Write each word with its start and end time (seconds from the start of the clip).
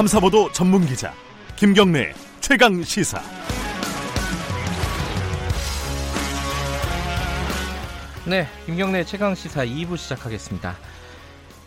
탐사보도 0.00 0.50
전문 0.52 0.86
기자 0.86 1.12
김경래 1.56 2.14
최강 2.40 2.82
시사. 2.82 3.20
네, 8.26 8.46
김경래 8.64 9.04
최강 9.04 9.34
시사 9.34 9.66
2부 9.66 9.98
시작하겠습니다. 9.98 10.74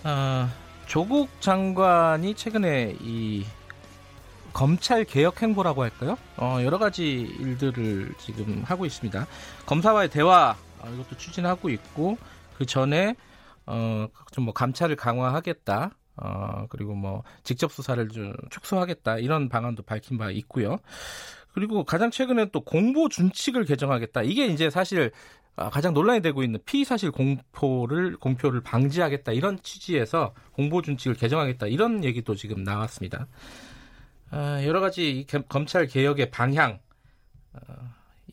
어, 0.05 0.49
조국 0.87 1.29
장관이 1.41 2.33
최근에 2.33 2.95
이 3.01 3.45
검찰 4.51 5.03
개혁 5.03 5.39
행보라고 5.39 5.83
할까요? 5.83 6.17
어, 6.37 6.57
여러 6.63 6.79
가지 6.79 7.19
일들을 7.39 8.15
지금 8.17 8.63
하고 8.65 8.87
있습니다. 8.87 9.27
검사와의 9.67 10.09
대화 10.09 10.55
어, 10.79 10.89
이것도 10.91 11.17
추진하고 11.17 11.69
있고 11.69 12.17
그 12.57 12.65
전에 12.65 13.13
어, 13.67 14.07
좀 14.31 14.45
뭐 14.45 14.55
감찰을 14.55 14.95
강화하겠다. 14.95 15.91
어, 16.15 16.67
그리고 16.69 16.93
뭐 16.93 17.23
직접 17.43 17.71
수사를 17.71 18.07
좀 18.09 18.33
축소하겠다. 18.49 19.17
이런 19.17 19.49
방안도 19.49 19.83
밝힌 19.83 20.17
바 20.17 20.31
있고요. 20.31 20.77
그리고 21.53 21.83
가장 21.83 22.11
최근에 22.11 22.49
또 22.51 22.61
공보 22.61 23.09
준칙을 23.09 23.65
개정하겠다. 23.65 24.23
이게 24.23 24.47
이제 24.47 24.69
사실 24.69 25.11
아, 25.55 25.69
가장 25.69 25.93
논란이 25.93 26.21
되고 26.21 26.43
있는 26.43 26.59
피사실 26.65 27.11
공포를 27.11 28.17
공표를 28.17 28.61
방지하겠다 28.61 29.33
이런 29.33 29.61
취지에서 29.61 30.33
공보 30.53 30.81
준칙을 30.81 31.15
개정하겠다 31.15 31.67
이런 31.67 32.03
얘기도 32.03 32.33
지금 32.33 32.63
나왔습니다. 32.63 33.27
아, 34.31 34.63
여러 34.65 34.79
가지 34.79 35.27
검찰 35.47 35.85
개혁의 35.85 36.31
방향 36.31 36.79
어, 37.53 37.59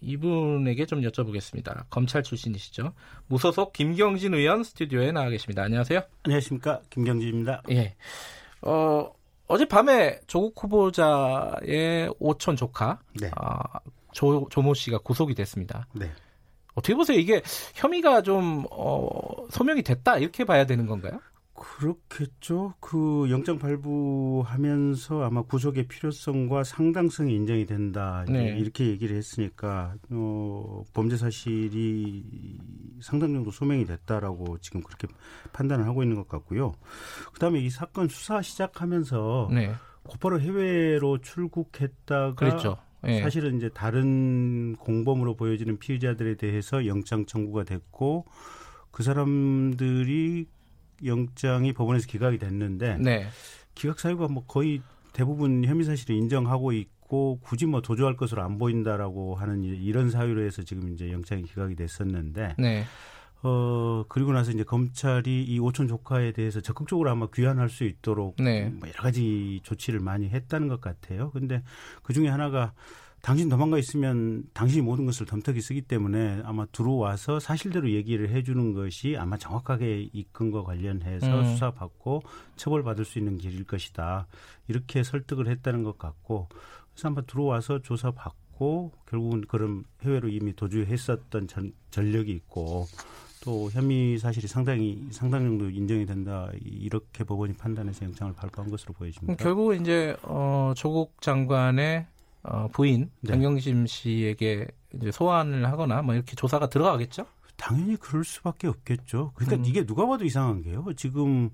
이분에게 0.01 0.87
좀 0.87 1.03
여쭤보겠습니다. 1.03 1.85
검찰 1.91 2.23
출신이시죠. 2.23 2.93
무소속 3.27 3.73
김경진 3.73 4.35
의원 4.35 4.63
스튜디오에 4.65 5.13
나와 5.13 5.29
계십니다. 5.29 5.63
안녕하세요. 5.63 6.01
안녕하십니까. 6.25 6.81
김경진입니다. 6.91 7.63
예. 7.71 7.95
어, 8.63 9.11
어젯밤에 9.47 10.21
조국 10.27 10.63
후보자의 10.63 12.13
오촌 12.19 12.57
조카 12.57 13.01
네. 13.21 13.31
아, 13.37 13.63
조, 14.13 14.47
조모 14.51 14.75
씨가 14.75 14.99
구속이 14.99 15.35
됐습니다. 15.35 15.87
네. 15.93 16.11
어떻게 16.75 16.95
보세요? 16.95 17.19
이게 17.19 17.43
혐의가 17.75 18.23
좀 18.23 18.65
어, 18.71 19.49
소명이 19.51 19.83
됐다 19.83 20.19
이렇게 20.19 20.45
봐야 20.45 20.67
되는 20.67 20.87
건가요? 20.87 21.21
그렇겠죠. 21.61 22.73
그 22.81 23.27
영장 23.29 23.59
발부하면서 23.59 25.23
아마 25.23 25.43
구속의 25.43 25.89
필요성과 25.89 26.65
상당성이 26.65 27.35
인정이 27.35 27.67
된다 27.67 28.25
네. 28.27 28.57
이렇게 28.59 28.87
얘기를 28.87 29.15
했으니까 29.15 29.95
어, 30.11 30.83
범죄 30.95 31.19
사실이 31.19 32.25
상당 33.03 33.35
정도 33.35 33.51
소명이 33.51 33.85
됐다라고 33.85 34.57
지금 34.63 34.83
그렇게 34.83 35.07
판단을 35.53 35.87
하고 35.87 36.03
있는 36.03 36.17
것 36.17 36.29
같고요. 36.29 36.73
그다음에 37.35 37.61
이 37.61 37.69
사건 37.69 38.09
수사 38.09 38.41
시작하면서 38.41 39.51
네. 39.53 39.73
곧바로 40.03 40.41
해외로 40.41 41.19
출국했다가 41.19 42.37
그렇죠. 42.37 42.79
예. 43.07 43.21
사실은 43.21 43.59
이제 43.59 43.69
다른 43.69 44.77
공범으로 44.77 45.37
보여지는 45.37 45.79
피의자들에 45.79 46.37
대해서 46.37 46.87
영장 46.87 47.27
청구가 47.27 47.65
됐고 47.65 48.25
그 48.91 49.03
사람들이 49.03 50.47
영장이 51.05 51.73
법원에서 51.73 52.07
기각이 52.07 52.39
됐는데 52.39 52.99
네. 52.99 53.27
기각 53.75 54.01
사유가 54.01 54.29
뭐 54.29 54.45
거의 54.47 54.83
대부분 55.13 55.65
혐의 55.65 55.85
사실을 55.85 56.17
인정하고 56.17 56.73
있고 56.73 57.41
굳이 57.43 57.67
뭐 57.67 57.81
도주할 57.81 58.17
것으로 58.17 58.43
안 58.43 58.59
보인다라고 58.59 59.35
하는 59.35 59.65
이런 59.65 60.11
사유로 60.11 60.43
해서 60.43 60.63
지금 60.63 60.93
이제 60.93 61.11
영장이 61.11 61.43
기각이 61.43 61.75
됐었는데 61.75 62.55
네. 62.59 62.85
어, 63.43 64.05
그리고 64.09 64.33
나서 64.33 64.51
이제 64.53 64.65
검찰이 64.65 65.45
이 65.45 65.59
오촌 65.59 65.89
조카에 65.89 66.33
대해서 66.33 66.61
적극적으로 66.61 67.11
아마 67.11 67.27
귀환할 67.33 67.71
수 67.71 67.85
있도록 67.85 68.37
네. 68.39 68.69
뭐 68.69 68.89
여러 68.89 69.03
가지 69.03 69.61
조치를 69.63 70.01
많이 70.01 70.29
했다는 70.29 70.69
것 70.69 70.81
같아요. 70.81 71.31
근데 71.31 71.63
그 72.03 72.13
중에 72.13 72.29
하나가 72.29 72.73
당신 73.23 73.49
도망가 73.49 73.79
있으면 73.79 74.45
당신이 74.55 74.83
모든 74.83 75.05
것을 75.05 75.27
덤터기 75.27 75.61
쓰기 75.61 75.83
때문에 75.83 76.43
아마 76.45 76.65
들어와서 76.67 77.39
사실대로 77.39 77.91
얘기를 77.91 78.31
해주는 78.31 78.73
것이 78.73 79.17
아마 79.19 79.37
정확하게 79.37 80.09
이 80.13 80.25
건과 80.33 80.63
관련해서 80.63 81.41
음. 81.41 81.45
수사받고 81.45 82.23
처벌받을 82.57 83.05
수 83.05 83.19
있는 83.19 83.37
길일 83.37 83.65
것이다. 83.65 84.27
이렇게 84.69 85.03
설득을 85.03 85.49
했다는 85.49 85.83
것 85.83 85.99
같고 85.99 86.49
그래서 86.93 87.09
아마 87.09 87.21
들어와서 87.23 87.83
조사받고 87.83 88.93
결국은 89.07 89.43
그런 89.43 89.85
해외로 90.03 90.29
이미 90.29 90.55
도주했었던 90.55 91.47
전, 91.47 91.73
전력이 91.91 92.33
있고 92.33 92.87
또 93.43 93.71
혐의 93.71 94.19
사실이 94.19 94.47
상당히 94.49 95.07
상당 95.11 95.45
정도 95.45 95.71
인정이 95.71 96.07
된다 96.07 96.51
이렇게 96.63 97.25
법원이 97.25 97.55
판단해서 97.55 98.05
영장을 98.07 98.33
발부한 98.35 98.71
것으로 98.71 98.95
보여집니다. 98.95 99.43
결국 99.43 99.75
이제 99.75 100.17
어, 100.23 100.73
조국 100.77 101.21
장관의 101.21 102.07
어, 102.43 102.69
부인 102.69 103.11
네. 103.21 103.33
장경심 103.33 103.87
씨에게 103.87 104.67
이제 104.95 105.11
소환을 105.11 105.67
하거나 105.67 106.03
뭐 106.03 106.15
이렇게 106.15 106.35
조사가 106.35 106.69
들어가겠죠? 106.69 107.27
당연히 107.57 107.97
그럴 107.97 108.25
수밖에 108.25 108.67
없겠죠. 108.69 109.33
그러니까 109.35 109.57
음. 109.57 109.65
이게 109.67 109.85
누가 109.85 110.07
봐도 110.07 110.25
이상한 110.25 110.63
게요. 110.63 110.85
지금 110.97 111.51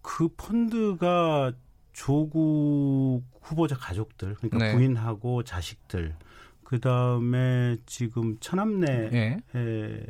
그 0.00 0.28
펀드가 0.36 1.52
조국 1.92 3.22
후보자 3.40 3.76
가족들, 3.76 4.34
그러니까 4.34 4.58
네. 4.58 4.74
부인하고 4.74 5.42
자식들, 5.42 6.16
그 6.64 6.80
다음에 6.80 7.76
지금 7.86 8.36
천암내 8.40 9.10
네. 9.10 10.02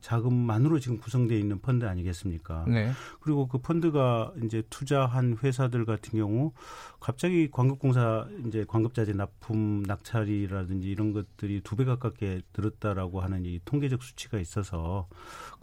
자금만으로 0.00 0.78
지금 0.78 0.98
구성되어 0.98 1.36
있는 1.38 1.60
펀드 1.60 1.86
아니겠습니까? 1.86 2.64
네. 2.68 2.90
그리고 3.20 3.48
그 3.48 3.58
펀드가 3.58 4.32
이제 4.44 4.62
투자한 4.70 5.38
회사들 5.42 5.84
같은 5.84 6.18
경우 6.18 6.52
갑자기 7.00 7.50
광급공사 7.50 8.28
이제 8.46 8.64
광급자재 8.68 9.12
납품 9.12 9.82
낙찰이라든지 9.86 10.88
이런 10.88 11.12
것들이 11.12 11.62
두 11.62 11.76
배 11.80 11.84
가깝게 11.86 12.42
늘었다라고 12.54 13.20
하는 13.20 13.46
이 13.46 13.58
통계적 13.64 14.02
수치가 14.02 14.38
있어서 14.38 15.08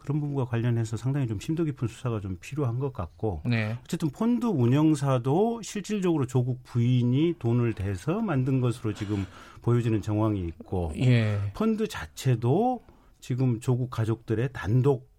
그런 0.08 0.22
부분과 0.22 0.46
관련해서 0.46 0.96
상당히 0.96 1.28
좀 1.28 1.38
심도 1.38 1.66
깊은 1.66 1.90
수사가 1.90 2.22
좀 2.22 2.38
필요한 2.40 2.80
것 2.80 2.94
같고 2.94 3.42
네. 3.46 3.78
어쨌든 3.84 4.10
펀드 4.10 4.46
운영사도 4.46 5.62
실질적으로 5.62 6.26
조국 6.26 6.64
부인이 6.64 7.36
돈을 7.40 7.74
대서 7.74 8.22
만든 8.22 8.62
것으로 8.62 8.94
지금 8.94 9.26
보여지는 9.64 10.02
정황이 10.02 10.40
있고 10.48 10.94
예. 10.96 11.52
펀드 11.54 11.90
자체도 11.90 12.86
지금 13.20 13.60
조국 13.60 13.90
가족들의 13.90 14.48
단독 14.54 15.12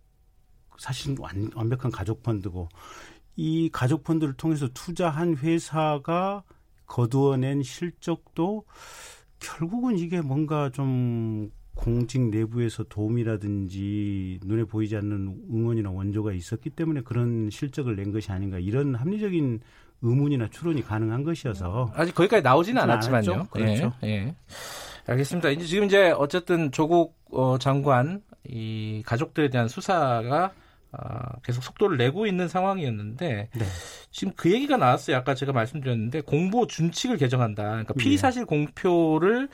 사실 0.79 1.15
완, 1.19 1.51
완벽한 1.55 1.91
가족 1.91 2.23
펀드고 2.23 2.71
이 3.37 3.69
가족 3.71 4.05
펀드를 4.05 4.33
통해서 4.33 4.69
투자한 4.69 5.37
회사가 5.37 6.45
거두어낸 6.87 7.63
실적도 7.63 8.65
결국은 9.39 9.99
이게 9.99 10.23
뭔가 10.23 10.71
좀 10.71 11.51
공직 11.79 12.21
내부에서 12.21 12.83
도움이라든지 12.83 14.41
눈에 14.45 14.65
보이지 14.65 14.97
않는 14.97 15.45
응원이나 15.53 15.91
원조가 15.91 16.33
있었기 16.33 16.71
때문에 16.71 17.03
그런 17.03 17.51
실적을 17.51 17.95
낸 17.95 18.11
것이 18.11 18.33
아닌가 18.33 18.59
이런 18.59 18.97
합리적인 18.97 19.61
의문이나 20.03 20.49
추론이 20.51 20.83
가능한 20.83 21.23
것이어서 21.23 21.93
아직 21.95 22.15
거기까지 22.17 22.43
나오지는 22.43 22.83
않았지만요. 22.83 23.47
그렇죠. 23.51 23.93
예, 24.03 24.09
예. 24.09 24.35
알겠습니다. 25.07 25.51
이제 25.51 25.65
지금 25.67 25.85
이제 25.85 26.11
어쨌든 26.11 26.73
조국 26.73 27.17
어, 27.31 27.59
장관 27.59 28.23
이 28.45 29.03
가족들에 29.07 29.49
대한 29.49 29.69
수사가 29.69 30.53
아, 30.91 31.39
계속 31.45 31.63
속도를 31.63 31.97
내고 31.97 32.27
있는 32.27 32.49
상황이었는데 32.49 33.51
네. 33.53 33.65
지금 34.11 34.33
그 34.37 34.51
얘기가 34.51 34.77
나왔어요. 34.77 35.17
아까 35.17 35.35
제가 35.35 35.53
말씀드렸는데 35.53 36.23
공보 36.23 36.67
준칙을 36.67 37.19
개정한다. 37.19 37.63
그러니까 37.63 37.95
피의 37.95 38.17
사실 38.17 38.45
공표를 38.47 39.49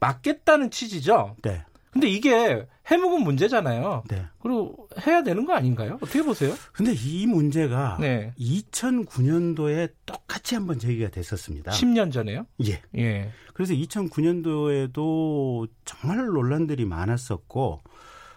막겠다는 0.00 0.70
취지죠. 0.70 1.36
네. 1.42 1.64
근데 1.90 2.08
이게 2.08 2.66
해묵은 2.88 3.22
문제잖아요. 3.22 4.04
네. 4.08 4.26
그리고 4.38 4.88
해야 5.06 5.22
되는 5.22 5.46
거 5.46 5.54
아닌가요? 5.54 5.94
어떻게 5.94 6.22
보세요? 6.22 6.54
근데 6.72 6.92
이 6.92 7.26
문제가 7.26 7.96
네. 7.98 8.34
2009년도에 8.38 9.92
똑같이 10.04 10.54
한번 10.54 10.78
제기가 10.78 11.08
됐었습니다. 11.08 11.72
10년 11.72 12.12
전에요? 12.12 12.46
예. 12.66 12.82
예. 12.96 13.30
그래서 13.54 13.72
2009년도에도 13.72 15.68
정말 15.86 16.26
논란들이 16.26 16.84
많았었고 16.84 17.80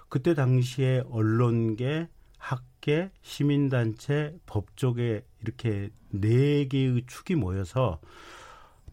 그때 0.07 0.33
당시에 0.33 1.03
언론계, 1.11 2.07
학계, 2.37 3.11
시민단체, 3.21 4.37
법조계 4.45 5.25
이렇게 5.43 5.89
네 6.11 6.65
개의 6.67 7.03
축이 7.05 7.35
모여서 7.35 7.99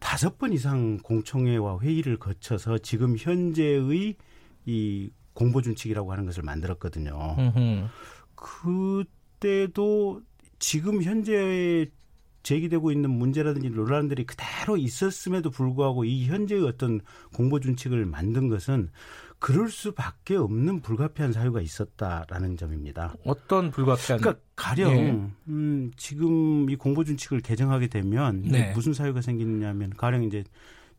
다섯 0.07 0.39
번 0.39 0.53
이상 0.53 0.99
공청회와 0.99 1.81
회의를 1.81 2.17
거쳐서 2.17 2.79
지금 2.79 3.17
현재의 3.19 4.15
이 4.65 5.11
공보 5.35 5.63
준칙이라고 5.63 6.13
하는 6.13 6.25
것을 6.27 6.45
만들었거든요. 6.45 7.37
그때도 8.37 10.23
지금 10.61 11.03
현재 11.03 11.91
제기되고 12.47 12.93
있는 12.93 13.11
문제라든지 13.11 13.71
논란들이 13.71 14.25
그대로 14.25 14.77
있었음에도 14.77 15.51
불구하고 15.51 16.05
이 16.05 16.27
현재의 16.27 16.63
어떤 16.63 17.01
공보 17.35 17.59
준칙을 17.59 18.07
만든 18.07 18.49
것은 18.49 18.91
그럴 19.41 19.69
수밖에 19.69 20.37
없는 20.37 20.81
불가피한 20.81 21.33
사유가 21.33 21.61
있었다라는 21.61 22.57
점입니다. 22.57 23.15
어떤 23.25 23.73
불가피한? 23.73 24.21
그러니까 24.21 24.41
가령 24.55 24.95
네. 24.95 25.31
음, 25.49 25.91
지금 25.97 26.71
이 26.71 26.77
공보 26.77 27.03
준칙을 27.03 27.41
개정하게 27.41 27.89
되면 27.89 28.43
네. 28.43 28.73
무슨 28.73 28.95
사유가 28.95 29.21
생기느냐면 29.21 29.91
가령 29.91 30.23
이제 30.23 30.45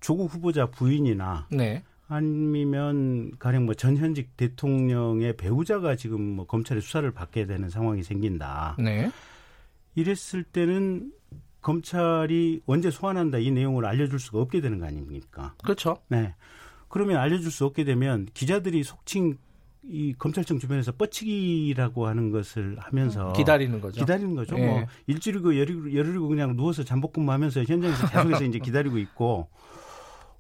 조국 0.02 0.34
후보자 0.34 0.66
부인이나 0.66 1.48
네. 1.50 1.82
아니면 2.10 3.32
가령 3.40 3.66
뭐 3.66 3.74
전 3.74 3.96
현직 3.96 4.36
대통령의 4.36 5.38
배우자가 5.38 5.96
지금 5.96 6.22
뭐 6.22 6.46
검찰의 6.46 6.82
수사를 6.82 7.10
받게 7.12 7.46
되는 7.46 7.70
상황이 7.70 8.04
생긴다. 8.04 8.76
네. 9.98 10.02
이랬을 10.02 10.44
때는 10.44 11.12
검찰이 11.62 12.62
언제 12.66 12.92
소환한다 12.92 13.40
이 13.40 13.52
내용을 13.52 13.86
알려줄 13.86 14.20
수가 14.20 14.40
없게 14.40 14.62
되는 14.62 14.80
거 14.80 14.86
아닙니까? 14.86 15.56
그렇죠. 15.64 15.98
네. 16.08 16.36
그러면 16.88 17.18
알려줄 17.18 17.52
수 17.52 17.66
없게 17.66 17.84
되면 17.84 18.28
기자들이 18.34 18.84
속칭 18.84 19.38
이 19.90 20.14
검찰청 20.18 20.60
주변에서 20.60 20.92
뻗치기라고 20.94 22.08
하는 22.08 22.32
것을 22.32 22.78
하면서 22.80 23.32
기다리는 23.34 23.80
거죠. 23.80 24.02
기다리는 24.02 24.36
거죠. 24.36 24.58
예. 24.58 24.66
뭐 24.66 24.86
일주일이고 25.08 25.58
열흘이고, 25.58 25.94
열흘이고 25.94 26.28
그냥 26.28 26.56
누워서 26.58 26.84
잠복근무 26.84 27.32
하면서 27.32 27.64
현장에서 27.64 28.08
계속해서 28.12 28.44
이제 28.44 28.60
기다리고 28.60 28.98
있고 28.98 29.50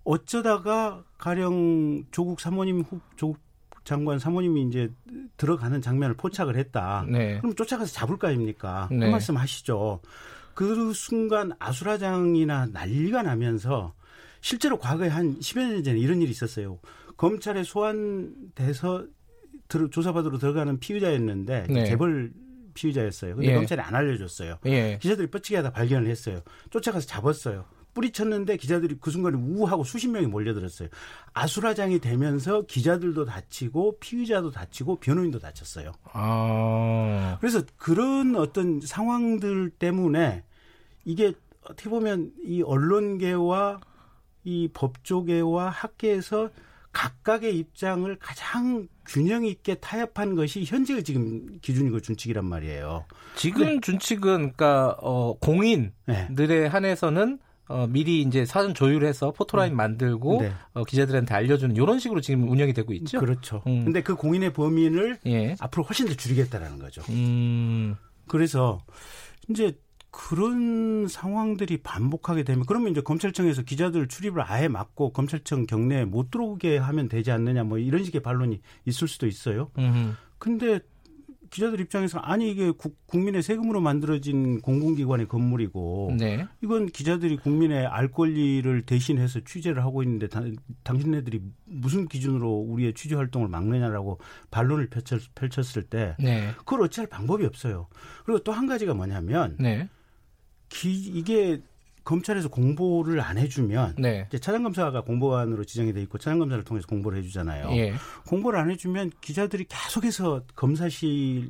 어쩌다가 0.04 1.04
가령 1.18 2.06
조국 2.12 2.40
사모님 2.40 2.84
조국 3.16 3.40
장관 3.88 4.20
사모님이 4.20 4.64
이제 4.64 4.92
들어가는 5.38 5.82
장면을 5.82 6.18
포착을 6.18 6.58
했다. 6.58 7.06
네. 7.08 7.40
그럼 7.40 7.56
쫓아가서 7.56 7.94
잡을 7.94 8.18
거 8.18 8.28
아닙니까? 8.28 8.90
네. 8.92 9.06
그 9.06 9.06
말씀 9.06 9.38
하시죠. 9.38 10.02
그 10.54 10.92
순간 10.94 11.54
아수라장이나 11.58 12.68
난리가 12.74 13.24
나면서 13.24 13.94
실제로 14.42 14.78
과거에 14.78 15.08
한 15.08 15.40
10여 15.40 15.72
년 15.72 15.84
전에 15.84 16.00
이런 16.00 16.22
일이 16.22 16.32
있었어요. 16.32 16.80
검찰에 17.16 17.64
소환돼서 17.64 19.06
들, 19.70 19.90
조사받으러 19.90 20.38
들어가는 20.38 20.80
피의자였는데 20.80 21.68
네. 21.70 21.86
재벌 21.86 22.34
피의자였어요. 22.74 23.36
근데 23.36 23.52
예. 23.52 23.56
검찰이 23.56 23.80
안 23.80 23.96
알려줬어요. 23.96 24.58
예. 24.66 25.00
기자들이 25.02 25.28
뻗치게 25.28 25.56
하다 25.56 25.72
발견을 25.72 26.10
했어요. 26.10 26.42
쫓아가서 26.72 27.08
잡았어요. 27.08 27.64
뿌리쳤는데 27.98 28.58
기자들이 28.58 28.98
그 29.02 29.10
순간에 29.10 29.36
우하고 29.36 29.84
수십 29.84 30.08
명이 30.10 30.28
몰려들었어요. 30.28 30.90
아수라장이 31.34 32.00
되면서 32.00 32.62
기자들도 32.62 33.26
다치고 33.26 33.98
피의자도 34.00 34.52
다치고 34.52 34.98
변호인도 34.98 35.40
다쳤어요. 35.40 35.94
아. 36.14 37.38
그래서 37.42 37.64
그런 37.76 38.36
어떤 38.36 38.80
상황들 38.82 39.72
때문에 39.72 40.44
이게 41.06 41.34
어떻게 41.64 41.90
보면 41.90 42.34
이 42.44 42.62
언론계와 42.62 43.80
이 44.44 44.70
법조계와 44.74 45.70
학계에서 45.70 46.52
각각의 46.92 47.58
입장을 47.58 48.16
가장 48.20 48.88
균형 49.06 49.46
있게 49.46 49.76
타협한 49.76 50.36
것이 50.36 50.64
현재의 50.66 51.04
지금 51.04 51.60
기준이고 51.62 52.00
준칙이란 52.00 52.46
말이에요. 52.46 53.06
지금 53.36 53.66
네. 53.66 53.80
준칙은 53.82 54.54
그러니까 54.54 54.96
어 55.00 55.38
공인들에 55.40 56.48
네. 56.48 56.66
한해서는 56.68 57.40
어, 57.68 57.88
미리 57.88 58.22
이제 58.22 58.46
사전 58.46 58.74
조율해서 58.74 59.32
포토라인 59.32 59.74
음. 59.74 59.78
만들고 59.78 60.42
네. 60.42 60.54
어, 60.74 60.84
기자들한테 60.84 61.34
알려주는 61.34 61.76
이런 61.76 62.00
식으로 62.00 62.22
지금 62.22 62.50
운영이 62.50 62.74
되고 62.74 62.94
있죠. 62.94 63.20
그렇죠. 63.20 63.62
음. 63.68 63.84
근데 63.84 64.02
그 64.02 64.16
공인의 64.16 64.54
범위를 64.54 65.20
예. 65.26 65.56
앞으로 65.60 65.84
훨씬 65.84 66.08
더 66.08 66.14
줄이겠다라는 66.14 66.80
거죠. 66.80 67.02
음. 67.10 67.96
그래서 68.28 68.80
이제 69.50 69.78
그런 70.10 71.08
상황들이 71.08 71.78
반복하게 71.84 72.44
되면 72.44 72.66
그러면 72.66 72.92
이제 72.92 73.02
검찰청에서 73.02 73.62
기자들 73.64 74.08
출입을 74.08 74.42
아예 74.42 74.68
막고 74.68 75.12
검찰청 75.12 75.66
경내에 75.68 76.06
못 76.06 76.32
들어오게 76.32 76.78
하면 76.78 77.08
되지 77.08 77.32
않느냐 77.32 77.64
뭐 77.64 77.78
이런 77.78 78.04
식의 78.04 78.22
반론이 78.22 78.62
있을 78.86 79.08
수도 79.08 79.28
있어요. 79.28 79.70
음흠. 79.78 80.14
근데 80.40 80.80
기자들 81.50 81.80
입장에서 81.80 82.20
아니 82.20 82.52
이게 82.52 82.72
국, 82.72 82.98
민의 83.14 83.42
세금으로 83.42 83.82
만들어진 83.82 84.62
공공기관의 84.62 85.28
건물이고 85.28 86.16
네. 86.20 86.48
이건 86.62 86.88
기자들이 86.88 87.38
국민의 87.38 87.88
알 87.88 88.12
권리를 88.12 88.86
대신해서 88.86 89.40
취재를 89.46 89.84
하고 89.84 90.04
있는데 90.04 90.28
다, 90.28 90.44
당신네들이 90.84 91.42
무슨 91.66 92.08
기준으로 92.08 92.50
우리의 92.50 92.94
취재 92.94 93.16
활동을 93.16 93.48
막느냐라고 93.48 94.20
반론을 94.52 94.90
펼쳤, 94.90 95.22
펼쳤을 95.36 95.84
때 95.84 96.16
네. 96.20 96.52
그걸 96.58 96.82
어찌할 96.82 97.08
방법이 97.08 97.46
없어요. 97.46 97.88
그리고 98.26 98.40
또 98.44 98.58
한 98.58 98.66
가지가 98.66 98.96
뭐냐면 98.96 99.56
네. 99.60 99.88
기, 100.70 100.92
이게 100.92 101.62
검찰에서 102.08 102.48
공보를 102.48 103.20
안 103.20 103.38
해주면 103.38 103.96
네. 103.98 104.26
이제 104.30 104.40
차장검사가 104.40 105.02
공보관으로 105.02 105.66
지정이 105.66 105.92
돼 105.92 106.02
있고 106.04 106.18
차장검사를 106.18 106.64
통해서 106.64 106.88
공보를 106.88 107.20
해주잖아요. 107.20 107.70
예. 107.72 107.96
공보를 108.26 108.58
안 108.58 108.72
해주면 108.72 109.12
기자들이 109.20 109.66
계속해서 109.68 110.44
검사실의 110.56 111.50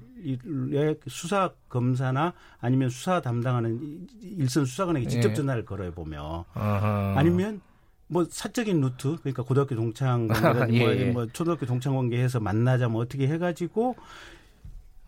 수사 1.07 1.51
검사나 1.69 2.33
아니면 2.59 2.89
수사 2.89 3.21
담당하는 3.21 4.07
일선 4.19 4.65
수사관에게 4.65 5.07
직접 5.07 5.29
예. 5.29 5.33
전화를 5.35 5.63
걸어요 5.63 5.91
보면 5.91 6.45
아니면 6.55 7.61
뭐 8.07 8.25
사적인 8.27 8.81
루트 8.81 9.17
그러니까 9.17 9.43
고등학교 9.43 9.75
동창 9.75 10.27
관계 10.27 10.79
예, 10.79 10.79
뭐, 10.83 10.95
예. 10.95 11.11
뭐 11.11 11.27
초등학교 11.27 11.67
동창 11.67 11.95
관계해서 11.95 12.39
만나자 12.39 12.87
뭐 12.87 13.03
어떻게 13.03 13.27
해가지고 13.27 13.95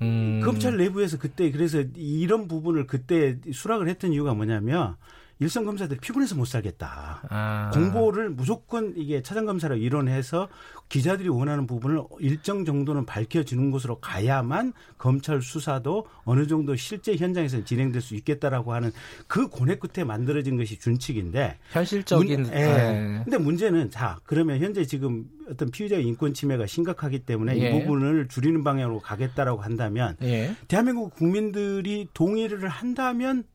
음. 0.03 0.41
검찰 0.43 0.77
내부에서 0.77 1.17
그때 1.17 1.49
그래서 1.49 1.83
이런 1.95 2.47
부분을 2.47 2.85
그때 2.85 3.39
수락을 3.51 3.89
했던 3.89 4.13
이유가 4.13 4.35
뭐냐면 4.35 4.95
일선 5.39 5.63
검사들이 5.63 5.99
피곤해서 6.01 6.35
못 6.35 6.45
살겠다. 6.45 7.21
아. 7.29 7.71
공보를 7.73 8.29
무조건 8.29 8.93
이게 8.97 9.21
차장 9.21 9.45
검사로 9.45 9.77
이론해서 9.77 10.49
기자들이 10.89 11.29
원하는 11.29 11.65
부분을 11.65 12.03
일정 12.19 12.65
정도는 12.65 13.05
밝혀지는 13.05 13.71
곳으로 13.71 13.99
가야만 13.99 14.73
검찰 14.97 15.41
수사도 15.41 16.07
어느 16.25 16.45
정도 16.45 16.75
실제 16.75 17.15
현장에서 17.15 17.63
진행될 17.63 18.01
수 18.01 18.15
있겠다라고 18.15 18.73
하는 18.73 18.91
그 19.27 19.47
고뇌 19.47 19.75
끝에 19.75 20.03
만들어진 20.03 20.57
것이 20.57 20.77
준칙인데 20.77 21.57
현실적인. 21.71 22.41
문, 22.41 22.53
예. 22.53 22.59
네. 22.59 23.21
근데 23.23 23.37
문제는 23.37 23.91
자 23.91 24.19
그러면 24.23 24.59
현재 24.59 24.83
지금 24.83 25.25
어떤 25.49 25.71
피의자의 25.71 26.05
인권 26.05 26.33
침해가 26.33 26.65
심각하기 26.65 27.19
때문에 27.19 27.57
예. 27.57 27.69
이 27.69 27.79
부분을 27.79 28.27
줄이는 28.27 28.63
방향으로 28.65 28.99
가겠다라고 28.99 29.61
한다면 29.61 30.17
예. 30.21 30.53
대한민국 30.67 31.15
국민들이 31.15 32.07
동의를 32.13 32.67
한다면 32.67 33.45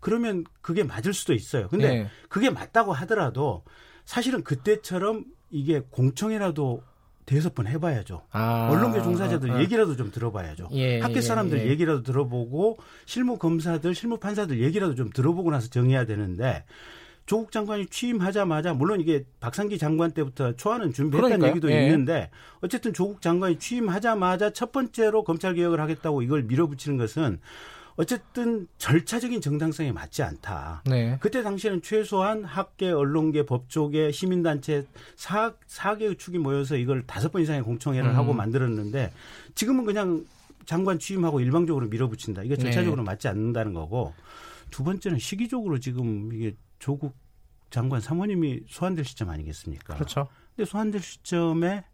그러면 0.00 0.44
그게 0.60 0.84
맞을 0.84 1.12
수도 1.12 1.34
있어요. 1.34 1.68
근데 1.68 1.88
네. 1.88 2.06
그게 2.28 2.50
맞다고 2.50 2.92
하더라도 2.92 3.64
사실은 4.04 4.42
그때처럼 4.42 5.24
이게 5.50 5.80
공청회라도 5.90 6.82
대여섯 7.26 7.54
번 7.54 7.66
해봐야죠. 7.66 8.22
아, 8.30 8.70
언론계 8.72 9.02
종사자들 9.02 9.50
아, 9.50 9.60
얘기라도 9.60 9.96
좀 9.96 10.10
들어봐야죠. 10.10 10.70
예, 10.72 10.98
학계 11.00 11.16
예, 11.16 11.20
사람들 11.20 11.58
예, 11.60 11.68
얘기라도 11.68 12.02
들어보고 12.02 12.78
실무 13.04 13.36
검사들, 13.36 13.94
실무 13.94 14.16
판사들 14.18 14.62
얘기라도 14.62 14.94
좀 14.94 15.10
들어보고 15.10 15.50
나서 15.50 15.68
정해야 15.68 16.06
되는데 16.06 16.64
조국 17.26 17.52
장관이 17.52 17.88
취임하자마자 17.88 18.72
물론 18.72 19.02
이게 19.02 19.26
박상기 19.40 19.76
장관 19.76 20.12
때부터 20.12 20.56
초안은 20.56 20.94
준비했다는 20.94 21.40
그러니까요. 21.40 21.50
얘기도 21.50 21.70
예. 21.70 21.84
있는데 21.84 22.30
어쨌든 22.62 22.94
조국 22.94 23.20
장관이 23.20 23.58
취임하자마자 23.58 24.54
첫 24.54 24.72
번째로 24.72 25.24
검찰 25.24 25.52
개혁을 25.54 25.78
하겠다고 25.78 26.22
이걸 26.22 26.44
밀어붙이는 26.44 26.96
것은 26.96 27.40
어쨌든 27.98 28.68
절차적인 28.78 29.40
정당성에 29.40 29.90
맞지 29.90 30.22
않다. 30.22 30.84
네. 30.86 31.18
그때 31.20 31.42
당시에는 31.42 31.82
최소한 31.82 32.44
학계, 32.44 32.92
언론계, 32.92 33.44
법조계, 33.44 34.12
시민단체 34.12 34.86
사, 35.16 35.52
4개의 35.66 36.16
축이 36.16 36.38
모여서 36.38 36.76
이걸 36.76 37.04
다섯 37.08 37.32
번 37.32 37.42
이상의 37.42 37.62
공청회를 37.62 38.10
음. 38.10 38.16
하고 38.16 38.32
만들었는데 38.32 39.12
지금은 39.56 39.84
그냥 39.84 40.24
장관 40.64 41.00
취임하고 41.00 41.40
일방적으로 41.40 41.88
밀어붙인다. 41.88 42.44
이게 42.44 42.56
절차적으로 42.56 43.02
네. 43.02 43.06
맞지 43.06 43.26
않는다는 43.26 43.74
거고 43.74 44.14
두 44.70 44.84
번째는 44.84 45.18
시기적으로 45.18 45.80
지금 45.80 46.32
이게 46.32 46.54
조국 46.78 47.16
장관 47.70 48.00
사모님이 48.00 48.60
소환될 48.68 49.04
시점 49.04 49.28
아니겠습니까? 49.28 49.94
그렇죠. 49.94 50.28
근데 50.54 50.70
소환될 50.70 51.02
시점에 51.02 51.84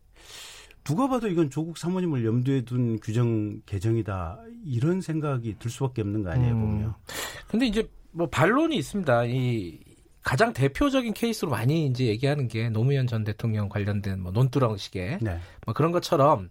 누가 0.84 1.08
봐도 1.08 1.28
이건 1.28 1.50
조국 1.50 1.78
사모님을 1.78 2.24
염두에 2.24 2.60
둔 2.62 3.00
규정 3.00 3.60
개정이다 3.66 4.38
이런 4.66 5.00
생각이 5.00 5.56
들 5.58 5.70
수밖에 5.70 6.02
없는 6.02 6.22
거 6.22 6.30
아니에요 6.30 6.54
음. 6.54 6.60
보면. 6.60 6.94
근데 7.48 7.66
이제 7.66 7.88
뭐 8.12 8.28
반론이 8.28 8.76
있습니다. 8.76 9.24
이 9.24 9.78
가장 10.22 10.52
대표적인 10.52 11.12
케이스로 11.14 11.50
많이 11.50 11.86
이제 11.86 12.06
얘기하는 12.06 12.48
게 12.48 12.68
노무현 12.70 13.06
전 13.06 13.24
대통령 13.24 13.68
관련된 13.68 14.20
뭐 14.20 14.32
논두렁식의 14.32 15.18
네. 15.20 15.38
뭐 15.66 15.74
그런 15.74 15.90
것처럼 15.92 16.50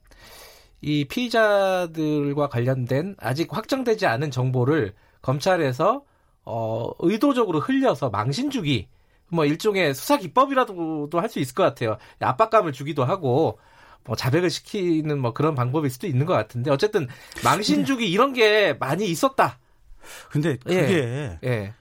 이 0.81 1.05
피의자들과 1.05 2.49
관련된 2.49 3.15
아직 3.19 3.55
확정되지 3.55 4.05
않은 4.05 4.31
정보를 4.31 4.93
검찰에서 5.21 6.03
어 6.45 6.89
의도적으로 6.99 7.59
흘려서 7.59 8.09
망신 8.09 8.49
주기 8.49 8.87
뭐 9.29 9.45
일종의 9.45 9.95
수사 9.95 10.17
기법이라도 10.17 11.09
할 11.13 11.29
수 11.29 11.39
있을 11.39 11.55
것 11.55 11.63
같아요. 11.63 11.97
압박감을 12.19 12.73
주기도 12.73 13.05
하고 13.05 13.59
뭐 14.05 14.15
자백을 14.15 14.49
시키는 14.49 15.19
뭐 15.19 15.33
그런 15.33 15.55
방법일 15.55 15.89
수도 15.89 16.07
있는 16.07 16.25
것 16.25 16.33
같은데 16.33 16.71
어쨌든 16.71 17.07
망신주기 17.43 18.09
이런 18.09 18.33
게 18.33 18.73
많이 18.73 19.07
있었다. 19.07 19.59
근데 20.29 20.57
그게 20.57 20.93
예. 20.93 21.39
예. 21.43 21.73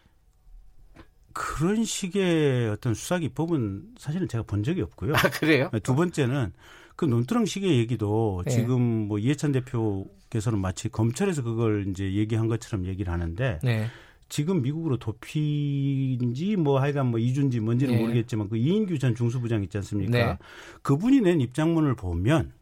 그런 1.32 1.84
식의 1.84 2.68
어떤 2.70 2.94
수사 2.94 3.18
기법은 3.18 3.94
사실은 3.98 4.28
제가 4.28 4.44
본 4.44 4.62
적이 4.62 4.82
없고요. 4.82 5.14
아, 5.14 5.30
그래요? 5.30 5.70
두 5.82 5.94
번째는 5.94 6.52
그 6.94 7.04
논두렁식의 7.06 7.78
얘기도 7.78 8.42
네. 8.44 8.50
지금 8.50 8.80
뭐 8.80 9.18
이해찬 9.18 9.52
대표께서는 9.52 10.58
마치 10.58 10.88
검찰에서 10.88 11.42
그걸 11.42 11.86
이제 11.88 12.12
얘기한 12.12 12.48
것처럼 12.48 12.86
얘기를 12.86 13.12
하는데 13.12 13.58
네. 13.62 13.88
지금 14.32 14.62
미국으로 14.62 14.96
도피인지 14.96 16.56
뭐 16.56 16.80
하여간 16.80 17.08
뭐 17.08 17.20
이준지 17.20 17.60
뭔지는 17.60 17.96
네. 17.96 18.00
모르겠지만 18.00 18.48
그 18.48 18.56
이인규 18.56 18.98
전 18.98 19.14
중수부장 19.14 19.62
있지 19.62 19.76
않습니까? 19.76 20.10
네. 20.10 20.38
그분이 20.80 21.20
낸 21.20 21.42
입장문을 21.42 21.94
보면 21.96 22.52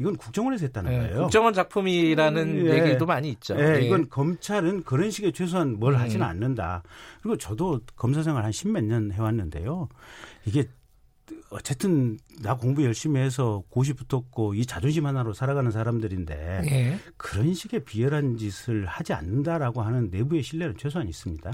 이건 0.00 0.16
국정원에서 0.16 0.64
했다는 0.66 0.90
네, 0.90 0.98
거예요. 0.98 1.22
국정원 1.24 1.52
작품이라는 1.52 2.66
예. 2.66 2.86
얘기도 2.86 3.04
많이 3.04 3.28
있죠. 3.30 3.56
예, 3.58 3.76
예. 3.76 3.80
이건 3.82 4.08
검찰은 4.08 4.84
그런 4.84 5.10
식의 5.10 5.34
최소한 5.34 5.78
뭘 5.78 5.92
음. 5.94 5.98
하지는 6.00 6.24
않는다. 6.24 6.82
그리고 7.20 7.36
저도 7.36 7.80
검사 7.94 8.22
생활 8.22 8.44
한 8.44 8.50
십 8.50 8.70
몇 8.70 8.82
년 8.84 9.12
해왔는데요. 9.12 9.88
이게 10.46 10.64
어쨌든 11.50 12.18
나 12.42 12.56
공부 12.56 12.84
열심히 12.84 13.20
해서 13.20 13.62
고시 13.70 13.94
붙었고 13.94 14.54
이 14.54 14.66
자존심 14.66 15.06
하나로 15.06 15.32
살아가는 15.32 15.70
사람들인데 15.70 16.62
예. 16.70 16.98
그런 17.16 17.54
식의 17.54 17.84
비열한 17.84 18.36
짓을 18.36 18.86
하지 18.86 19.12
않는다라고 19.14 19.82
하는 19.82 20.10
내부의 20.10 20.42
신뢰는 20.42 20.76
최소한 20.76 21.08
있습니다. 21.08 21.50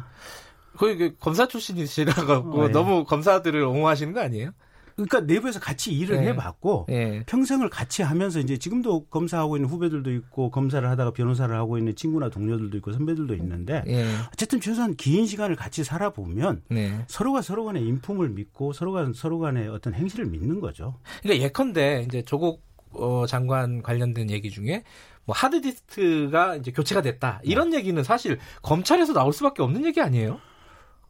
거의 0.77 1.15
검사 1.21 1.47
출신이시라고 1.47 2.33
어, 2.33 2.65
예. 2.65 2.73
너무 2.73 3.05
검사들을 3.05 3.63
옹호하시는 3.63 4.13
거 4.13 4.21
아니에요? 4.21 4.51
그러니까 4.97 5.21
내부에서 5.21 5.61
같이 5.61 5.93
일을 5.93 6.21
네. 6.21 6.29
해봤고 6.29 6.87
네. 6.89 7.23
평생을 7.27 7.69
같이 7.69 8.03
하면서 8.03 8.39
이제 8.39 8.57
지금도 8.57 9.07
검사하고 9.07 9.57
있는 9.57 9.69
후배들도 9.69 10.13
있고 10.13 10.51
검사를 10.51 10.89
하다가 10.89 11.13
변호사를 11.13 11.55
하고 11.55 11.79
있는 11.79 11.95
친구나 11.97 12.29
동료들도 12.29 12.77
있고 12.79 12.93
선배들도 12.93 13.35
있는데 13.35 13.83
네. 13.87 14.07
어쨌든 14.33 14.61
최소한 14.61 14.95
긴 14.95 15.27
시간을 15.27 15.57
같이 15.57 15.85
살아보면 15.85 16.63
네. 16.69 17.05
서로가 17.09 17.43
서로 17.43 17.65
간의 17.65 17.85
인품을 17.85 18.31
믿고 18.31 18.73
서로가 18.73 19.13
서로 19.15 19.39
간의 19.39 19.69
어떤 19.69 19.95
행실을 19.95 20.27
믿는 20.27 20.61
거죠. 20.61 21.01
그러니까 21.23 21.45
예컨대 21.45 22.05
이제 22.07 22.23
조국 22.23 22.63
어, 22.93 23.27
장관 23.27 23.83
관련된 23.83 24.31
얘기 24.31 24.51
중에 24.51 24.85
뭐 25.25 25.35
하드디스크가 25.35 26.57
이제 26.57 26.71
교체가 26.71 27.03
됐다 27.03 27.41
이런 27.43 27.71
네. 27.71 27.79
얘기는 27.79 28.01
사실 28.05 28.39
검찰에서 28.63 29.13
나올 29.13 29.33
수밖에 29.33 29.63
없는 29.63 29.85
얘기 29.85 30.01
아니에요? 30.01 30.39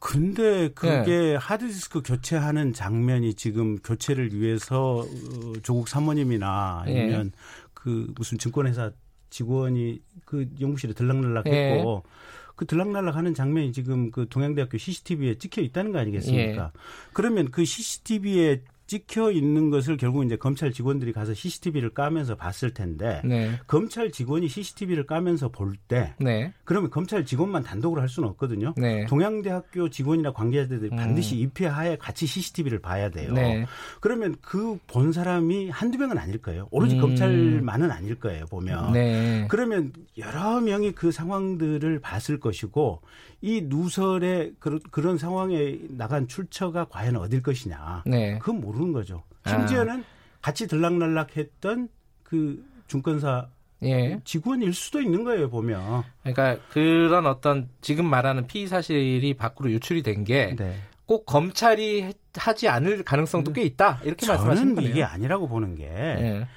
근데 0.04 0.68
그게 0.74 1.32
네. 1.32 1.34
하드디스크 1.34 2.02
교체하는 2.02 2.74
장면이 2.74 3.32
지금 3.32 3.78
교체를 3.78 4.38
위해서 4.38 4.98
어, 4.98 5.52
조국 5.62 5.88
사모님이나 5.88 6.82
아니면 6.84 7.30
네. 7.30 7.38
그 7.72 8.12
무슨 8.14 8.36
증권회사 8.36 8.92
직원이 9.30 10.02
그 10.26 10.46
연구실에 10.60 10.92
들락날락했고 10.92 12.02
네. 12.04 12.10
그 12.54 12.66
들락날락하는 12.66 13.32
장면이 13.32 13.72
지금 13.72 14.10
그 14.10 14.28
동양대학교 14.28 14.76
CCTV에 14.76 15.38
찍혀 15.38 15.62
있다는 15.62 15.92
거 15.92 16.00
아니겠습니까? 16.00 16.64
예. 16.74 16.80
그러면 17.14 17.50
그 17.50 17.64
CCTV에 17.64 18.60
찍혀 18.86 19.32
있는 19.32 19.70
것을 19.70 19.96
결국 19.96 20.24
이제 20.24 20.36
검찰 20.36 20.72
직원들이 20.72 21.12
가서 21.12 21.34
CCTV를 21.34 21.90
까면서 21.90 22.36
봤을 22.36 22.72
텐데 22.72 23.20
네. 23.24 23.58
검찰 23.66 24.10
직원이 24.10 24.48
CCTV를 24.48 25.06
까면서 25.06 25.48
볼때 25.48 26.14
네. 26.18 26.52
그러면 26.64 26.90
검찰 26.90 27.24
직원만 27.24 27.62
단독으로 27.62 28.00
할 28.00 28.08
수는 28.08 28.28
없거든요. 28.30 28.74
네. 28.76 29.06
동양대학교 29.06 29.90
직원이나 29.90 30.32
관계자들이 30.32 30.90
음. 30.92 30.96
반드시 30.96 31.36
입회하에 31.36 31.96
같이 31.96 32.26
CCTV를 32.26 32.80
봐야 32.80 33.10
돼요. 33.10 33.32
네. 33.32 33.66
그러면 34.00 34.36
그 34.40 34.78
본 34.86 35.12
사람이 35.12 35.70
한두 35.70 35.98
명은 35.98 36.18
아닐 36.18 36.38
거예요. 36.38 36.68
오로지 36.70 36.96
음. 36.96 37.00
검찰만은 37.00 37.90
아닐 37.90 38.14
거예요. 38.16 38.44
보면 38.46 38.92
네. 38.92 39.46
그러면 39.48 39.92
여러 40.18 40.60
명이 40.60 40.92
그 40.92 41.10
상황들을 41.10 42.00
봤을 42.00 42.38
것이고 42.38 43.00
이 43.44 43.60
누설의 43.66 44.54
그런, 44.58 44.80
그런 44.90 45.18
상황에 45.18 45.78
나간 45.90 46.26
출처가 46.26 46.86
과연 46.86 47.16
어딜 47.16 47.42
것이냐. 47.42 48.04
네. 48.06 48.38
그건 48.38 48.62
모르는 48.62 48.94
거죠. 48.94 49.22
심지어는 49.46 50.00
아. 50.00 50.04
같이 50.40 50.66
들락날락 50.66 51.36
했던 51.36 51.90
그 52.22 52.64
중권사 52.86 53.48
예. 53.82 54.18
직원일 54.24 54.72
수도 54.72 55.02
있는 55.02 55.24
거예요 55.24 55.50
보면. 55.50 56.04
그러니까 56.22 56.56
그런 56.70 57.26
어떤 57.26 57.68
지금 57.82 58.06
말하는 58.06 58.46
피의 58.46 58.66
사실이 58.66 59.34
밖으로 59.34 59.70
유출이 59.72 60.02
된 60.02 60.24
게꼭 60.24 60.56
네. 60.56 60.78
검찰이 61.26 62.14
하지 62.34 62.68
않을 62.68 63.02
가능성도 63.02 63.52
꽤 63.52 63.60
있다 63.60 64.00
이렇게 64.04 64.26
말씀하시는 64.26 64.74
거예요. 64.74 64.88
이게 64.88 65.02
아니라고 65.02 65.48
보는 65.48 65.74
게 65.74 65.84
예. 65.84 66.48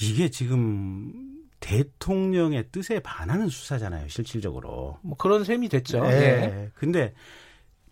이게 0.00 0.30
지금 0.30 1.33
대통령의 1.60 2.66
뜻에 2.70 3.00
반하는 3.00 3.48
수사잖아요, 3.48 4.08
실질적으로. 4.08 4.98
뭐 5.02 5.16
그런 5.16 5.44
셈이 5.44 5.68
됐죠. 5.68 6.02
네. 6.02 6.10
예. 6.10 6.70
근데 6.74 7.14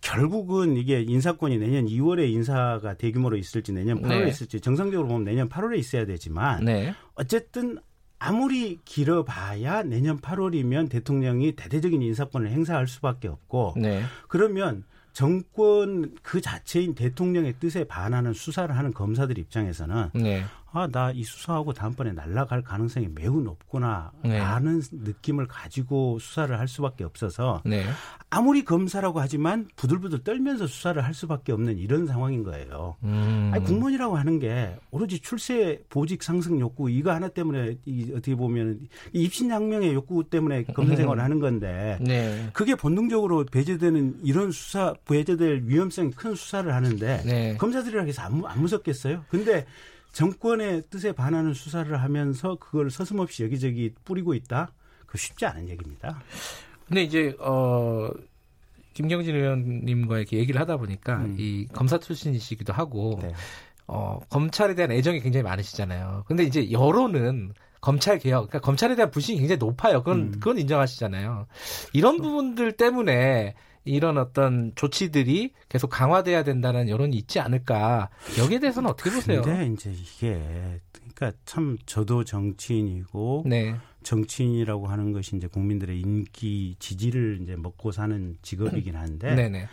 결국은 0.02 0.76
이게 0.76 1.00
인사권이 1.00 1.58
내년 1.58 1.86
2월에 1.86 2.28
인사가 2.30 2.94
대규모로 2.94 3.36
있을지 3.36 3.72
내년 3.72 4.02
8월에 4.02 4.24
네. 4.24 4.28
있을지 4.28 4.60
정상적으로 4.60 5.08
보면 5.08 5.24
내년 5.24 5.48
8월에 5.48 5.78
있어야 5.78 6.04
되지만 6.04 6.64
네. 6.64 6.92
어쨌든 7.14 7.78
아무리 8.18 8.78
길어봐야 8.84 9.84
내년 9.84 10.20
8월이면 10.20 10.90
대통령이 10.90 11.52
대대적인 11.52 12.02
인사권을 12.02 12.50
행사할 12.50 12.88
수밖에 12.88 13.28
없고 13.28 13.74
네. 13.76 14.02
그러면 14.28 14.84
정권 15.12 16.14
그 16.22 16.40
자체인 16.40 16.94
대통령의 16.94 17.54
뜻에 17.60 17.84
반하는 17.84 18.32
수사를 18.32 18.76
하는 18.76 18.92
검사들 18.92 19.38
입장에서는 19.38 20.10
네. 20.14 20.44
아, 20.72 20.88
나 20.88 21.12
이 21.14 21.24
수사하고 21.24 21.72
다음번에 21.72 22.12
날라갈 22.12 22.62
가능성이 22.62 23.08
매우 23.14 23.40
높구나라는 23.40 24.80
네. 24.80 24.88
느낌을 24.92 25.46
가지고 25.46 26.18
수사를 26.18 26.58
할 26.58 26.68
수밖에 26.68 27.04
없어서 27.04 27.62
네. 27.64 27.84
아무리 28.30 28.64
검사라고 28.64 29.20
하지만 29.20 29.68
부들부들 29.76 30.24
떨면서 30.24 30.66
수사를 30.66 31.02
할 31.04 31.12
수밖에 31.14 31.52
없는 31.52 31.78
이런 31.78 32.06
상황인 32.06 32.42
거예요. 32.42 32.96
음. 33.02 33.50
아니, 33.52 33.64
공무원이라고 33.64 34.16
하는 34.16 34.38
게 34.38 34.74
오로지 34.90 35.20
출세 35.20 35.82
보직 35.90 36.22
상승 36.22 36.58
욕구 36.60 36.90
이거 36.90 37.12
하나 37.12 37.28
때문에 37.28 37.76
이 37.84 38.10
어떻게 38.12 38.34
보면 38.34 38.80
이 39.12 39.22
입신양명의 39.24 39.92
욕구 39.94 40.24
때문에 40.24 40.64
검사 40.64 40.96
생활을 40.96 41.22
하는 41.22 41.38
건데 41.40 41.98
네. 42.00 42.48
그게 42.52 42.74
본능적으로 42.74 43.44
배제되는 43.44 44.20
이런 44.22 44.50
수사 44.50 44.94
배제될 45.06 45.64
위험성이 45.66 46.10
큰 46.12 46.34
수사를 46.34 46.72
하는데 46.72 47.22
네. 47.24 47.56
검사들이라 47.58 48.04
해서 48.04 48.22
안, 48.22 48.42
안 48.46 48.60
무섭겠어요? 48.62 49.24
근데 49.28 49.66
정권의 50.12 50.82
뜻에 50.90 51.12
반하는 51.12 51.54
수사를 51.54 52.00
하면서 52.00 52.56
그걸 52.56 52.90
서슴없이 52.90 53.42
여기저기 53.42 53.92
뿌리고 54.04 54.34
있다. 54.34 54.72
그 55.06 55.18
쉽지 55.18 55.46
않은 55.46 55.68
얘기입니다. 55.68 56.22
근데 56.86 57.02
이제 57.02 57.34
어 57.40 58.10
김경진 58.94 59.34
의원님과 59.34 60.18
이렇게 60.18 60.38
얘기를 60.38 60.60
하다 60.60 60.76
보니까 60.76 61.16
음. 61.18 61.36
이 61.38 61.66
검사 61.72 61.98
출신이시기도 61.98 62.72
하고 62.72 63.18
네. 63.22 63.32
어 63.86 64.20
검찰에 64.28 64.74
대한 64.74 64.92
애정이 64.92 65.20
굉장히 65.20 65.44
많으시잖아요. 65.44 66.24
근데 66.26 66.44
이제 66.44 66.70
여론은 66.70 67.54
검찰 67.80 68.18
개혁, 68.18 68.48
그러니까 68.48 68.60
검찰에 68.60 68.94
대한 68.94 69.10
불신이 69.10 69.38
굉장히 69.40 69.58
높아요. 69.58 70.00
그건 70.00 70.20
음. 70.20 70.30
그건 70.32 70.58
인정하시잖아요. 70.58 71.46
이런 71.92 72.18
부분들 72.18 72.72
때문에 72.72 73.54
이런 73.84 74.18
어떤 74.18 74.72
조치들이 74.74 75.52
계속 75.68 75.88
강화돼야 75.88 76.44
된다는 76.44 76.88
여론이 76.88 77.16
있지 77.16 77.40
않을까. 77.40 78.10
여기에 78.38 78.60
대해서는 78.60 78.90
어떻게 78.90 79.10
보세요? 79.10 79.42
근데 79.42 79.66
이제 79.66 79.92
이게 79.92 80.80
그러니까 81.14 81.32
참 81.44 81.76
저도 81.86 82.24
정치인이고 82.24 83.44
네. 83.46 83.76
정치인이라고 84.02 84.86
하는 84.86 85.12
것이 85.12 85.36
이제 85.36 85.46
국민들의 85.46 86.00
인기 86.00 86.76
지지를 86.78 87.40
이제 87.42 87.56
먹고 87.56 87.92
사는 87.92 88.36
직업이긴 88.42 88.96
한데 88.96 89.34
네네. 89.34 89.68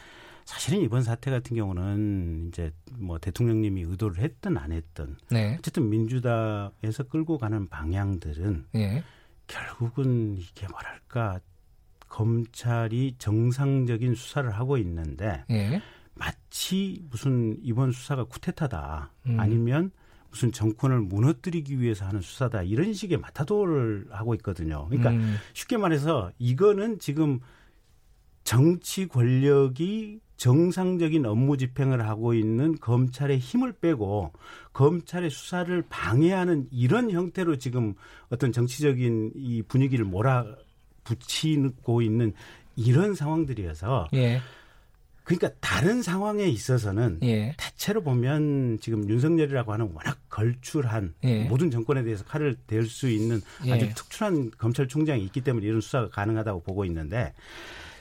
사실은 0.45 0.81
이번 0.81 1.03
사태 1.03 1.29
같은 1.29 1.55
경우는 1.55 2.47
이제 2.47 2.71
뭐 2.97 3.19
대통령님이 3.19 3.83
의도를 3.83 4.23
했든 4.23 4.57
안 4.57 4.71
했든 4.71 5.17
네. 5.29 5.55
어쨌든 5.59 5.89
민주당에서 5.89 7.03
끌고 7.07 7.37
가는 7.37 7.69
방향들은 7.69 8.65
네. 8.71 9.03
결국은 9.45 10.37
이게 10.37 10.67
뭐랄까 10.67 11.39
검찰이 12.09 13.15
정상적인 13.17 14.15
수사를 14.15 14.49
하고 14.51 14.77
있는데 14.77 15.45
예. 15.49 15.81
마치 16.15 17.01
무슨 17.09 17.57
이번 17.61 17.91
수사가 17.91 18.25
쿠데타다 18.25 19.13
음. 19.27 19.39
아니면 19.39 19.91
무슨 20.29 20.51
정권을 20.51 21.01
무너뜨리기 21.01 21.79
위해서 21.79 22.05
하는 22.05 22.21
수사다 22.21 22.63
이런 22.63 22.93
식의 22.93 23.17
마타도를 23.19 24.07
하고 24.11 24.35
있거든요. 24.35 24.85
그러니까 24.87 25.11
음. 25.11 25.37
쉽게 25.53 25.77
말해서 25.77 26.31
이거는 26.37 26.99
지금 26.99 27.39
정치 28.43 29.07
권력이 29.07 30.19
정상적인 30.37 31.25
업무 31.25 31.57
집행을 31.57 32.07
하고 32.07 32.33
있는 32.33 32.77
검찰의 32.79 33.39
힘을 33.39 33.73
빼고 33.73 34.31
검찰의 34.71 35.29
수사를 35.29 35.83
방해하는 35.89 36.67
이런 36.71 37.11
형태로 37.11 37.57
지금 37.57 37.93
어떤 38.29 38.51
정치적인 38.51 39.33
이 39.35 39.61
분위기를 39.63 40.05
몰아 40.05 40.45
붙이고 41.09 42.01
있는 42.01 42.33
이런 42.75 43.15
상황들이어서 43.15 44.09
예. 44.13 44.41
그러니까 45.23 45.51
다른 45.59 46.01
상황에 46.01 46.45
있어서는 46.45 47.19
예. 47.23 47.53
대체로 47.57 48.01
보면 48.01 48.79
지금 48.81 49.07
윤석열이라고 49.07 49.73
하는 49.73 49.91
워낙 49.93 50.17
걸출한 50.29 51.13
예. 51.23 51.43
모든 51.43 51.69
정권에 51.69 52.03
대해서 52.03 52.23
칼을 52.23 52.55
댈 52.65 52.85
수 52.85 53.09
있는 53.09 53.41
아주 53.61 53.85
예. 53.85 53.89
특출한 53.89 54.49
검찰총장이 54.57 55.23
있기 55.25 55.41
때문에 55.41 55.67
이런 55.67 55.81
수사가 55.81 56.09
가능하다고 56.09 56.63
보고 56.63 56.83
있는데 56.85 57.33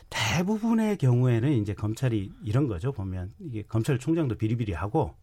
대부분의 0.08 0.96
경우에는 0.96 1.52
이제 1.52 1.74
검찰이 1.74 2.32
이런 2.44 2.66
거죠. 2.66 2.92
보면 2.92 3.32
이게 3.40 3.62
검찰총장도 3.62 4.36
비리비리하고 4.36 5.14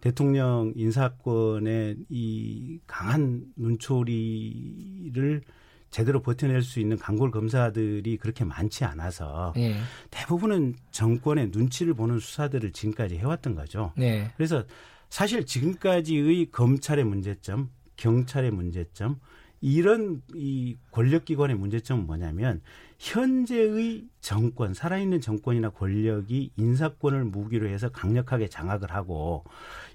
대통령 0.00 0.72
인사권의 0.76 1.96
이 2.08 2.78
강한 2.86 3.44
눈초리를 3.56 5.42
제대로 5.90 6.22
버텨낼 6.22 6.62
수 6.62 6.80
있는 6.80 6.96
강골 6.96 7.30
검사들이 7.30 8.16
그렇게 8.18 8.44
많지 8.44 8.84
않아서 8.84 9.52
예. 9.56 9.76
대부분은 10.10 10.76
정권의 10.92 11.48
눈치를 11.52 11.94
보는 11.94 12.20
수사들을 12.20 12.72
지금까지 12.72 13.18
해왔던 13.18 13.54
거죠. 13.54 13.92
예. 13.98 14.30
그래서 14.36 14.64
사실 15.08 15.44
지금까지의 15.44 16.50
검찰의 16.52 17.04
문제점, 17.04 17.70
경찰의 17.96 18.52
문제점, 18.52 19.18
이런 19.60 20.22
이 20.34 20.76
권력기관의 20.90 21.56
문제점은 21.56 22.06
뭐냐면 22.06 22.62
현재의 22.98 24.06
정권, 24.20 24.72
살아있는 24.72 25.20
정권이나 25.20 25.70
권력이 25.70 26.52
인사권을 26.56 27.24
무기로 27.24 27.68
해서 27.68 27.90
강력하게 27.90 28.48
장악을 28.48 28.92
하고 28.92 29.44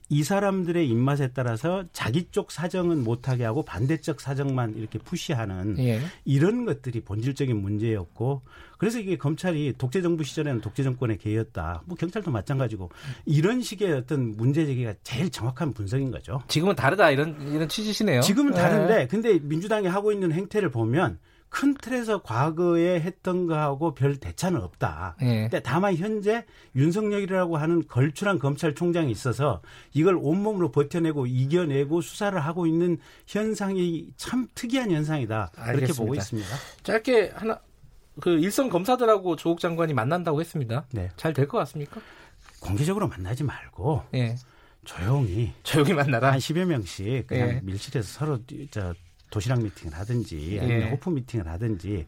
이 0.09 0.23
사람들의 0.23 0.87
입맛에 0.87 1.29
따라서 1.33 1.83
자기 1.91 2.27
쪽 2.29 2.51
사정은 2.51 3.03
못하게 3.03 3.43
하고 3.43 3.63
반대쪽 3.63 4.21
사정만 4.21 4.75
이렇게 4.75 4.99
푸시하는 4.99 5.77
예. 5.79 5.99
이런 6.25 6.65
것들이 6.65 7.01
본질적인 7.01 7.55
문제였고 7.55 8.41
그래서 8.77 8.99
이게 8.99 9.17
검찰이 9.17 9.73
독재 9.77 10.01
정부 10.01 10.23
시절에는 10.23 10.61
독재 10.61 10.83
정권의 10.83 11.17
개였다. 11.17 11.81
뭐 11.85 11.97
경찰도 11.97 12.29
마찬가지고 12.29 12.91
이런 13.25 13.61
식의 13.61 13.93
어떤 13.93 14.35
문제 14.37 14.65
제기가 14.65 14.93
제일 15.03 15.31
정확한 15.31 15.73
분석인 15.73 16.11
거죠. 16.11 16.41
지금은 16.47 16.75
다르다 16.75 17.09
이런 17.09 17.35
이런 17.51 17.67
취지시네요. 17.67 18.21
지금은 18.21 18.53
다른데 18.53 19.01
예. 19.01 19.07
근데 19.07 19.39
민주당이 19.41 19.87
하고 19.87 20.11
있는 20.11 20.31
행태를 20.31 20.69
보면 20.69 21.17
큰 21.55 21.73
틀에서 21.75 22.21
과거에 22.21 22.99
했던 22.99 23.47
거하고 23.47 23.93
별 23.93 24.17
대차는 24.17 24.61
없다. 24.61 25.15
예. 25.21 25.43
근데 25.43 25.61
다만 25.61 25.95
현재 25.95 26.43
윤석열이라고 26.75 27.55
하는 27.55 27.87
걸출한 27.87 28.39
검찰총장이 28.39 29.09
있어서 29.09 29.61
이걸 29.93 30.17
온몸으로 30.21 30.71
버텨내고 30.71 31.27
이겨내고 31.27 32.01
수사를 32.01 32.37
하고 32.37 32.67
있는 32.67 32.97
현상이 33.25 34.07
참 34.17 34.49
특이한 34.53 34.91
현상이다. 34.91 35.51
알겠습니다. 35.55 35.73
그렇게 35.73 35.93
보고 35.93 36.13
있습니다. 36.15 36.49
짧게 36.83 37.31
하나 37.33 37.57
그 38.19 38.31
일선 38.31 38.69
검사들하고 38.69 39.37
조국 39.37 39.61
장관이 39.61 39.93
만난다고 39.93 40.41
했습니다. 40.41 40.85
네. 40.91 41.09
잘 41.15 41.31
될 41.33 41.47
것 41.47 41.57
같습니까? 41.59 42.01
공개적으로 42.59 43.07
만나지 43.07 43.45
말고 43.45 44.03
예. 44.15 44.35
조용히 44.83 45.53
조용히 45.63 45.93
만나라 45.93 46.33
한 46.33 46.39
10여 46.39 46.65
명씩 46.65 47.27
그냥 47.27 47.47
예. 47.49 47.59
밀실에서 47.63 48.07
서로 48.07 48.39
저 48.71 48.93
도시락 49.35 49.61
미팅을 49.61 49.93
하든지 49.97 50.59
아니면 50.61 50.81
예. 50.87 50.91
오픈 50.91 51.13
미팅을 51.15 51.45
하든지 51.49 52.05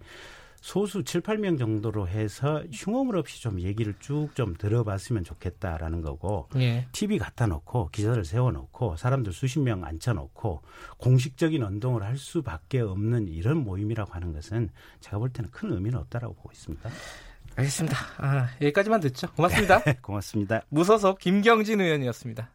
소수 0.61 1.03
7, 1.03 1.21
8명 1.21 1.59
정도로 1.59 2.07
해서 2.07 2.63
흉어물 2.71 3.17
없이 3.17 3.41
좀 3.41 3.59
얘기를 3.59 3.93
쭉 3.99 4.29
좀 4.33 4.55
들어봤으면 4.55 5.25
좋겠다라는 5.25 6.01
거고 6.01 6.47
예. 6.55 6.87
TV 6.93 7.17
갖다 7.17 7.45
놓고 7.47 7.89
기자들 7.91 8.23
세워놓고 8.23 8.95
사람들 8.95 9.33
수십 9.33 9.59
명 9.59 9.83
앉혀놓고 9.83 10.61
공식적인 10.97 11.61
운동을 11.61 12.03
할 12.03 12.17
수밖에 12.17 12.79
없는 12.79 13.27
이런 13.27 13.57
모임이라고 13.57 14.13
하는 14.13 14.31
것은 14.31 14.69
제가 15.01 15.17
볼 15.17 15.29
때는 15.29 15.51
큰 15.51 15.73
의미는 15.73 15.99
없다라고 15.99 16.33
보고 16.33 16.49
있습니다. 16.53 16.89
알겠습니다. 17.57 17.97
아, 18.19 18.49
여기까지만 18.61 19.01
듣죠. 19.01 19.29
고맙습니다. 19.33 19.81
고맙습니다. 20.01 20.61
무소속 20.69 21.19
김경진 21.19 21.81
의원이었습니다. 21.81 22.49